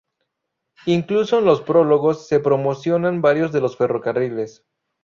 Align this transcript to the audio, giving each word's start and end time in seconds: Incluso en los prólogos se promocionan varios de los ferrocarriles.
Incluso 0.87 1.37
en 1.37 1.45
los 1.45 1.61
prólogos 1.61 2.27
se 2.27 2.39
promocionan 2.39 3.21
varios 3.21 3.51
de 3.51 3.61
los 3.61 3.77
ferrocarriles. 3.77 4.65